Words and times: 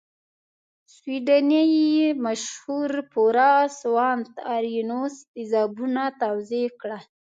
سویډنۍ 0.95 1.73
مشهور 2.25 2.91
پوه 3.13 3.49
سوانت 3.81 4.29
ارینوس 4.55 5.15
تیزابونه 5.33 6.03
توضیح 6.21 6.67
کړل. 6.81 7.03